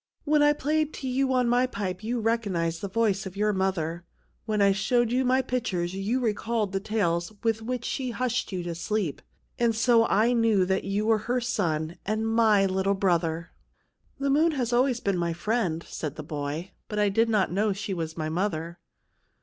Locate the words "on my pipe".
1.33-2.03